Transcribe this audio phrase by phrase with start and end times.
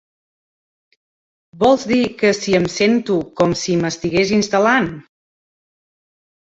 [1.65, 4.93] Vols dir que si em sento com si m'estigués instal·lant?